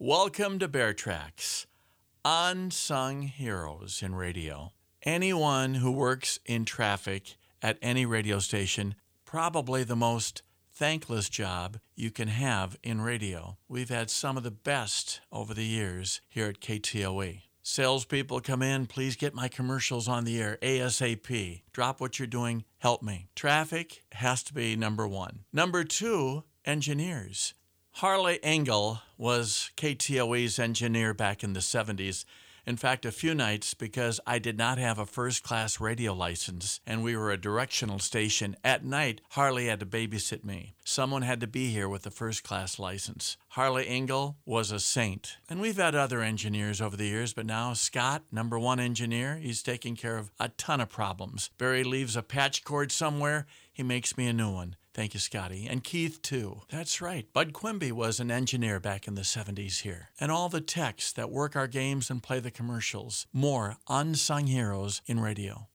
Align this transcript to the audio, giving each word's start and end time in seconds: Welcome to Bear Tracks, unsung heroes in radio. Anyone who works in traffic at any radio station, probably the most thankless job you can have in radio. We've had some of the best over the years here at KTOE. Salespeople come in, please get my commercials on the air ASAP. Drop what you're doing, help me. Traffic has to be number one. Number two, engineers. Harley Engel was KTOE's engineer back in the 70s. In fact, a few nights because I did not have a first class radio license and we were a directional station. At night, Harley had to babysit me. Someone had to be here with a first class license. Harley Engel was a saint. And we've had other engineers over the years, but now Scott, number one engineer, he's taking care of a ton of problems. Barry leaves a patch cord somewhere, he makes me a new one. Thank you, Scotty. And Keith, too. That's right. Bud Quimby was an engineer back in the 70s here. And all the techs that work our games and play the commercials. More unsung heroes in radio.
Welcome 0.00 0.58
to 0.58 0.66
Bear 0.66 0.92
Tracks, 0.92 1.68
unsung 2.24 3.22
heroes 3.22 4.02
in 4.02 4.16
radio. 4.16 4.72
Anyone 5.04 5.74
who 5.74 5.92
works 5.92 6.40
in 6.44 6.64
traffic 6.64 7.36
at 7.62 7.78
any 7.80 8.04
radio 8.04 8.40
station, 8.40 8.96
probably 9.24 9.84
the 9.84 9.94
most 9.94 10.42
thankless 10.72 11.28
job 11.28 11.78
you 11.94 12.10
can 12.10 12.26
have 12.26 12.76
in 12.82 13.02
radio. 13.02 13.56
We've 13.68 13.88
had 13.88 14.10
some 14.10 14.36
of 14.36 14.42
the 14.42 14.50
best 14.50 15.20
over 15.30 15.54
the 15.54 15.64
years 15.64 16.20
here 16.28 16.48
at 16.48 16.60
KTOE. 16.60 17.42
Salespeople 17.62 18.40
come 18.40 18.62
in, 18.62 18.86
please 18.86 19.14
get 19.14 19.32
my 19.32 19.46
commercials 19.46 20.08
on 20.08 20.24
the 20.24 20.42
air 20.42 20.58
ASAP. 20.60 21.62
Drop 21.72 22.00
what 22.00 22.18
you're 22.18 22.26
doing, 22.26 22.64
help 22.78 23.00
me. 23.04 23.28
Traffic 23.36 24.02
has 24.10 24.42
to 24.42 24.54
be 24.54 24.74
number 24.74 25.06
one. 25.06 25.44
Number 25.52 25.84
two, 25.84 26.42
engineers. 26.64 27.54
Harley 27.98 28.40
Engel 28.42 29.02
was 29.16 29.70
KTOE's 29.76 30.58
engineer 30.58 31.14
back 31.14 31.44
in 31.44 31.52
the 31.52 31.60
70s. 31.60 32.24
In 32.66 32.76
fact, 32.76 33.06
a 33.06 33.12
few 33.12 33.36
nights 33.36 33.72
because 33.72 34.18
I 34.26 34.40
did 34.40 34.58
not 34.58 34.78
have 34.78 34.98
a 34.98 35.06
first 35.06 35.44
class 35.44 35.78
radio 35.78 36.12
license 36.12 36.80
and 36.88 37.04
we 37.04 37.16
were 37.16 37.30
a 37.30 37.40
directional 37.40 38.00
station. 38.00 38.56
At 38.64 38.84
night, 38.84 39.20
Harley 39.30 39.66
had 39.66 39.78
to 39.78 39.86
babysit 39.86 40.42
me. 40.42 40.74
Someone 40.84 41.22
had 41.22 41.38
to 41.42 41.46
be 41.46 41.70
here 41.70 41.88
with 41.88 42.04
a 42.04 42.10
first 42.10 42.42
class 42.42 42.80
license. 42.80 43.36
Harley 43.50 43.86
Engel 43.86 44.38
was 44.44 44.72
a 44.72 44.80
saint. 44.80 45.36
And 45.48 45.60
we've 45.60 45.76
had 45.76 45.94
other 45.94 46.20
engineers 46.20 46.80
over 46.80 46.96
the 46.96 47.06
years, 47.06 47.32
but 47.32 47.46
now 47.46 47.74
Scott, 47.74 48.24
number 48.32 48.58
one 48.58 48.80
engineer, 48.80 49.36
he's 49.36 49.62
taking 49.62 49.94
care 49.94 50.16
of 50.16 50.32
a 50.40 50.48
ton 50.48 50.80
of 50.80 50.88
problems. 50.88 51.50
Barry 51.58 51.84
leaves 51.84 52.16
a 52.16 52.24
patch 52.24 52.64
cord 52.64 52.90
somewhere, 52.90 53.46
he 53.72 53.84
makes 53.84 54.16
me 54.16 54.26
a 54.26 54.32
new 54.32 54.50
one. 54.50 54.74
Thank 54.94 55.12
you, 55.12 55.18
Scotty. 55.18 55.66
And 55.68 55.82
Keith, 55.82 56.22
too. 56.22 56.62
That's 56.70 57.00
right. 57.00 57.26
Bud 57.32 57.52
Quimby 57.52 57.90
was 57.90 58.20
an 58.20 58.30
engineer 58.30 58.78
back 58.78 59.08
in 59.08 59.16
the 59.16 59.22
70s 59.22 59.80
here. 59.80 60.10
And 60.20 60.30
all 60.30 60.48
the 60.48 60.60
techs 60.60 61.12
that 61.12 61.32
work 61.32 61.56
our 61.56 61.66
games 61.66 62.10
and 62.10 62.22
play 62.22 62.38
the 62.38 62.52
commercials. 62.52 63.26
More 63.32 63.76
unsung 63.88 64.46
heroes 64.46 65.02
in 65.06 65.18
radio. 65.18 65.66